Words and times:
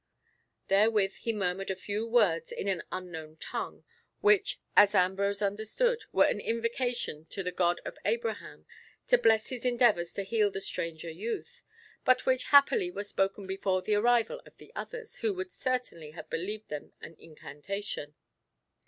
Therewith 0.67 1.17
he 1.17 1.31
murmured 1.31 1.69
a 1.69 1.75
few 1.75 2.07
words 2.07 2.51
in 2.51 2.67
an 2.67 2.81
unknown 2.91 3.35
tongue, 3.37 3.83
which, 4.19 4.59
as 4.75 4.95
Ambrose 4.95 5.43
understood, 5.43 6.05
were 6.11 6.25
an 6.25 6.39
invocation 6.39 7.25
to 7.27 7.43
the 7.43 7.51
God 7.51 7.79
of 7.85 7.99
Abraham 8.03 8.65
to 9.09 9.19
bless 9.19 9.49
his 9.49 9.63
endeavours 9.63 10.11
to 10.13 10.23
heal 10.23 10.49
the 10.49 10.59
stranger 10.59 11.11
youth, 11.11 11.61
but 12.03 12.25
which 12.25 12.45
happily 12.45 12.89
were 12.89 13.03
spoken 13.03 13.45
before 13.45 13.83
the 13.83 13.93
arrival 13.93 14.41
of 14.47 14.57
the 14.57 14.71
others, 14.75 15.17
who 15.17 15.35
would 15.35 15.51
certainly 15.51 16.09
have 16.13 16.31
believed 16.31 16.69
them 16.69 16.93
an 16.99 17.15
incantation. 17.19 18.15